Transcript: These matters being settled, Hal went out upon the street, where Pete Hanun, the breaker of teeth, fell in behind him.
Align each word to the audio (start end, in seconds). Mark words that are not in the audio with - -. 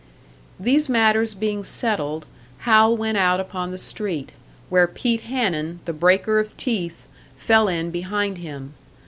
These 0.59 0.89
matters 0.89 1.35
being 1.35 1.63
settled, 1.63 2.25
Hal 2.61 2.97
went 2.97 3.19
out 3.19 3.39
upon 3.39 3.69
the 3.69 3.77
street, 3.77 4.31
where 4.67 4.87
Pete 4.87 5.21
Hanun, 5.29 5.79
the 5.85 5.93
breaker 5.93 6.39
of 6.39 6.57
teeth, 6.57 7.05
fell 7.37 7.67
in 7.67 7.91
behind 7.91 8.39
him. 8.39 8.73